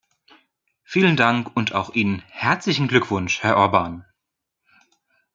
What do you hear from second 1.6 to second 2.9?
auch Ihnen herzlichen